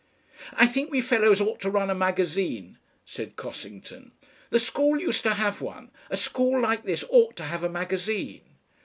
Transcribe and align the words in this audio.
"I 0.53 0.65
think 0.65 0.89
we 0.89 0.99
fellows 0.99 1.39
ought 1.39 1.59
to 1.59 1.69
run 1.69 1.91
a 1.91 1.93
magazine," 1.93 2.79
said 3.05 3.35
Cossington. 3.35 4.13
"The 4.49 4.59
school 4.59 4.99
used 4.99 5.21
to 5.21 5.35
have 5.35 5.61
one. 5.61 5.91
A 6.09 6.17
school 6.17 6.59
like 6.59 6.85
this 6.85 7.03
ought 7.09 7.35
to 7.35 7.43
have 7.43 7.63
a 7.63 7.69
magazine." 7.69 8.41